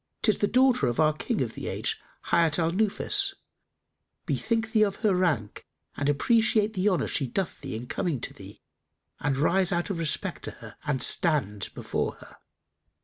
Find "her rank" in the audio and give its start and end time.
5.05-5.67